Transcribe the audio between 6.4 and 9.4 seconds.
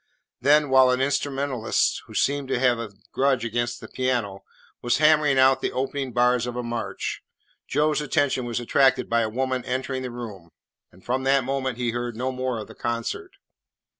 of a march, Joe's attention was attracted by a